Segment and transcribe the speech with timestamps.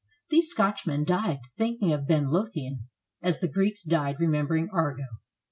[0.31, 2.89] These Scotchmen died thinking of Ben Lothian,
[3.21, 5.03] as the Greeks died remembering Argo.